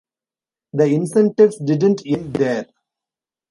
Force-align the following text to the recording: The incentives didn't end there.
The 0.73 0.85
incentives 0.85 1.57
didn't 1.59 2.01
end 2.07 2.33
there. 2.33 2.65